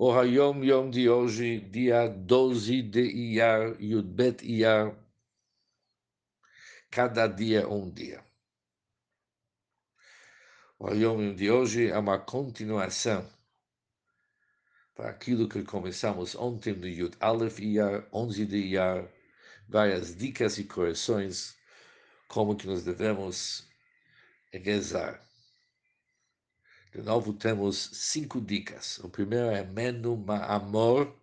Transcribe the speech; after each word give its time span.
O 0.00 0.12
Hayom 0.12 0.62
Yom 0.62 0.90
de 0.90 1.10
hoje, 1.10 1.58
dia 1.58 2.06
12 2.06 2.82
de 2.82 3.00
Iyar, 3.00 3.82
Yudbet 3.82 4.44
Iyar, 4.44 4.96
cada 6.88 7.26
dia 7.26 7.68
um 7.68 7.90
dia. 7.90 8.24
O 10.78 10.86
Hayom 10.86 11.20
Yom 11.20 11.34
de 11.34 11.50
hoje 11.50 11.88
é 11.88 11.98
uma 11.98 12.16
continuação 12.16 13.28
para 14.94 15.10
aquilo 15.10 15.48
que 15.48 15.64
começamos 15.64 16.36
ontem 16.36 16.74
no 16.74 16.86
Yud 16.86 17.16
Aleph 17.18 17.58
Iyar, 17.58 18.06
11 18.12 18.46
de 18.46 18.56
Iyar, 18.56 19.12
várias 19.68 20.16
dicas 20.16 20.58
e 20.58 20.64
correções, 20.64 21.56
como 22.28 22.54
que 22.54 22.68
nós 22.68 22.84
devemos 22.84 23.66
rezar. 24.52 25.27
De 26.92 27.02
novo, 27.02 27.32
temos 27.32 27.90
cinco 27.92 28.40
dicas. 28.40 28.98
O 28.98 29.08
primeiro 29.08 29.48
é 29.48 29.64
Menu 29.64 30.16
Ma'amor. 30.16 31.14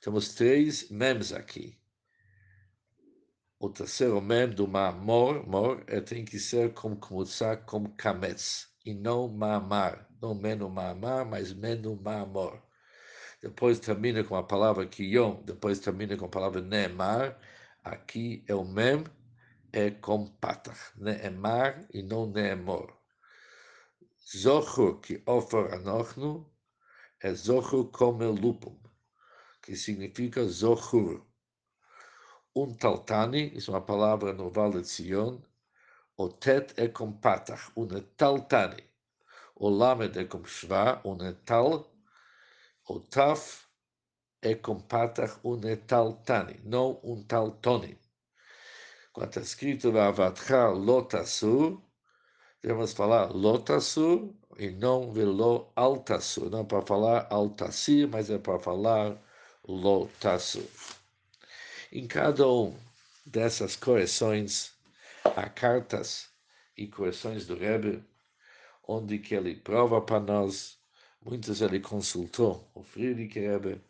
Temos 0.00 0.34
três 0.34 0.90
memes 0.90 1.32
aqui. 1.32 1.78
O 3.58 3.70
terceiro 3.70 4.20
mem 4.20 4.50
do 4.50 4.68
Ma'amor 4.68 5.46
mor, 5.48 5.84
é, 5.86 6.00
tem 6.00 6.24
que 6.24 6.38
ser 6.38 6.74
como 6.74 6.96
começar 6.96 7.56
como 7.64 7.96
Kametz, 7.96 8.68
e 8.84 8.92
não 8.92 9.28
Ma'amar. 9.28 10.06
Não 10.20 10.34
Menu 10.34 10.68
Ma'amar, 10.68 11.24
mas 11.24 11.54
Menu 11.54 11.96
Ma'amor. 11.96 12.62
Depois 13.40 13.78
termina 13.78 14.24
com 14.24 14.36
a 14.36 14.42
palavra 14.42 14.86
Kiyom, 14.86 15.42
depois 15.44 15.78
termina 15.78 16.16
com 16.16 16.26
a 16.26 16.28
palavra 16.28 16.60
Ne'emar. 16.60 17.38
Aqui 17.82 18.44
é 18.48 18.54
o 18.54 18.64
mem, 18.64 19.04
é 19.72 19.90
com 19.90 20.26
patach. 20.26 20.92
Ne'emar 20.96 21.86
e 21.92 22.02
não 22.02 22.26
Ne'emor. 22.26 22.92
Zochur 24.28 25.00
que 25.00 25.22
ofer 25.24 25.72
anochnu 25.72 26.50
é 27.20 27.32
Zochur 27.32 27.92
como 27.92 28.24
lupum, 28.32 28.76
que 29.62 29.76
significa 29.76 30.44
Zochur. 30.48 31.24
Um 32.52 32.74
taltani, 32.74 33.56
isso 33.56 33.70
é 33.70 33.74
uma 33.74 33.80
palavra 33.80 34.32
no 34.32 34.50
Vale 34.50 34.82
de 34.82 34.88
Sion, 34.88 35.40
o 36.16 36.28
tet 36.28 36.74
é 36.76 36.88
com 36.88 37.12
patach, 37.12 37.70
um 37.76 37.86
taltani. 38.16 38.82
O 39.54 39.68
lamed 39.68 40.18
é 40.18 40.24
com 40.24 40.44
shva, 40.44 41.00
um 41.04 41.16
tal, 41.44 41.94
o 42.88 42.98
taf 42.98 43.64
é 44.42 44.56
com 44.56 44.80
patach, 44.80 45.38
um 45.44 45.60
taltani, 45.86 46.60
não 46.64 47.00
um 47.04 47.22
taltoni. 47.22 47.96
Quando 49.12 49.28
está 49.28 49.40
escrito, 49.40 49.92
Vavatcha 49.92 50.68
lotasur, 50.68 51.85
devemos 52.62 52.92
falar 52.92 53.34
lotasu 53.34 54.34
e 54.58 54.70
não 54.70 55.12
velo 55.12 55.70
altasu. 55.76 56.48
Não 56.50 56.60
é 56.60 56.64
para 56.64 56.82
falar 56.82 57.26
altasi, 57.30 58.06
mas 58.06 58.30
é 58.30 58.38
para 58.38 58.58
falar 58.58 59.16
lotasu. 59.66 60.64
Em 61.92 62.06
cada 62.06 62.48
um 62.48 62.76
dessas 63.24 63.76
correções, 63.76 64.72
há 65.24 65.48
cartas 65.48 66.28
e 66.76 66.86
correções 66.86 67.46
do 67.46 67.56
Rebbe, 67.56 68.02
onde 68.86 69.18
que 69.18 69.34
ele 69.34 69.56
prova 69.56 70.00
para 70.00 70.20
nós, 70.20 70.78
muitas 71.24 71.60
ele 71.60 71.80
consultou 71.80 72.68
o 72.74 72.82
Friedrich 72.82 73.38
Rebbe, 73.38 73.80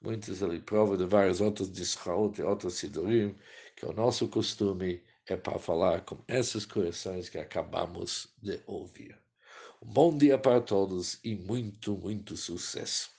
muitas 0.00 0.42
ele 0.42 0.60
prova 0.60 0.96
de 0.96 1.06
vários 1.06 1.40
outros 1.40 1.72
dischaot 1.72 2.40
e 2.40 2.44
outros 2.44 2.74
sidurim, 2.74 3.34
que 3.76 3.84
é 3.84 3.88
o 3.88 3.92
nosso 3.92 4.28
costume 4.28 5.02
é 5.32 5.36
para 5.36 5.58
falar 5.58 6.04
com 6.04 6.18
essas 6.28 6.66
correções 6.66 7.28
que 7.28 7.38
acabamos 7.38 8.28
de 8.42 8.60
ouvir. 8.66 9.18
Um 9.82 9.92
bom 9.92 10.16
dia 10.16 10.38
para 10.38 10.60
todos 10.60 11.18
e 11.24 11.34
muito, 11.34 11.96
muito 11.96 12.36
sucesso. 12.36 13.10